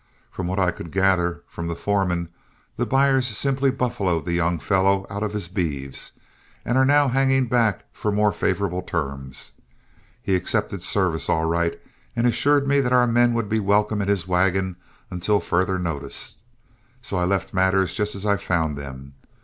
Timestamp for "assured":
12.25-12.67